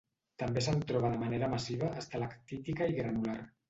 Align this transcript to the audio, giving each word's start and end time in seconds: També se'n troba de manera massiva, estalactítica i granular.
També 0.43 0.63
se'n 0.67 0.81
troba 0.93 1.13
de 1.17 1.21
manera 1.25 1.51
massiva, 1.53 1.93
estalactítica 2.05 2.93
i 2.97 3.03
granular. 3.03 3.43